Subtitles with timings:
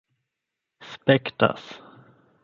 [1.05, 1.67] spektas